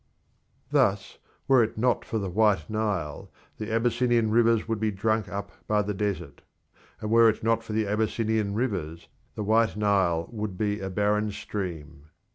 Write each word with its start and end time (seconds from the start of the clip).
Thus, 0.71 1.19
were 1.47 1.61
it 1.61 1.77
not 1.77 2.03
for 2.03 2.17
the 2.17 2.31
White 2.31 2.67
Nile, 2.71 3.29
the 3.59 3.71
Abyssinian 3.71 4.31
rivers 4.31 4.67
would 4.67 4.79
be 4.79 4.89
drunk 4.89 5.29
up 5.29 5.51
by 5.67 5.83
the 5.83 5.93
desert; 5.93 6.41
and 7.01 7.11
were 7.11 7.29
it 7.29 7.43
not 7.43 7.61
for 7.63 7.73
the 7.73 7.85
Abyssinian 7.87 8.55
rivers, 8.55 9.07
the 9.35 9.43
White 9.43 9.77
Nile 9.77 10.27
would 10.31 10.57
be 10.57 10.79
a 10.79 10.89
barren 10.89 11.29
stream. 11.29 12.05